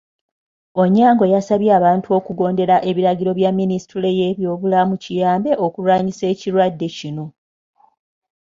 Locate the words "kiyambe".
5.03-5.51